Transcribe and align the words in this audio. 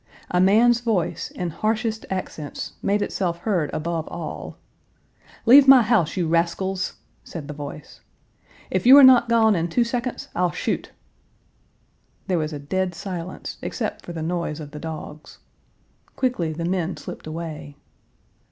A 0.31 0.41
man's 0.41 0.79
voice, 0.79 1.29
in 1.29 1.51
harshest 1.51 2.07
accents, 2.09 2.73
made 2.81 3.03
itself 3.03 3.37
heard 3.41 3.69
above 3.71 4.07
all: 4.07 4.57
"Leave 5.45 5.67
my 5.67 5.83
house, 5.83 6.17
you 6.17 6.27
rascals!" 6.27 6.93
said 7.23 7.47
the 7.47 7.53
voice. 7.53 8.01
"If 8.71 8.87
you 8.87 8.97
are 8.97 9.03
not 9.03 9.29
gone 9.29 9.55
in 9.55 9.67
two 9.67 9.83
seconds, 9.83 10.29
I'll 10.33 10.49
shoot!" 10.49 10.91
There 12.25 12.39
was 12.39 12.51
a 12.51 12.57
dead 12.57 12.95
silence 12.95 13.59
except 13.61 14.03
for 14.03 14.11
the 14.11 14.23
noise 14.23 14.59
of 14.59 14.71
the 14.71 14.79
dogs. 14.79 15.37
Quickly 16.15 16.51
the 16.51 16.65
men 16.65 16.97
slipped 16.97 17.27
away. 17.27 17.75